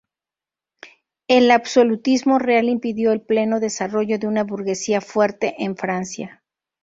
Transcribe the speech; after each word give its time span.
El 1.27 1.51
absolutismo 1.51 2.39
real 2.39 2.67
impidió 2.69 3.11
el 3.11 3.21
pleno 3.21 3.59
desarrollo 3.59 4.17
de 4.17 4.25
una 4.25 4.43
burguesía 4.43 4.99
fuerte 4.99 5.53
en 5.59 5.77
Francia. 5.77 6.43